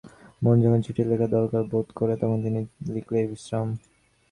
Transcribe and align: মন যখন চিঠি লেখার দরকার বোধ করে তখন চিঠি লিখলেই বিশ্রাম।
মন 0.41 0.55
যখন 0.63 0.79
চিঠি 0.85 1.03
লেখার 1.03 1.29
দরকার 1.35 1.61
বোধ 1.71 1.87
করে 1.99 2.13
তখন 2.21 2.37
চিঠি 2.45 2.61
লিখলেই 2.93 3.25
বিশ্রাম। 3.31 3.67